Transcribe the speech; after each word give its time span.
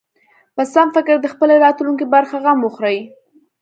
په 0.55 0.63
سم 0.73 0.87
فکر 0.95 1.15
د 1.21 1.25
خپلې 1.33 1.55
راتلونکې 1.65 2.05
برخه 2.15 2.35
غم 2.43 2.59
وخوري. 2.63 2.99